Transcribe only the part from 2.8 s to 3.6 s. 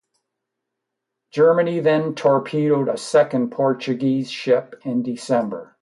a second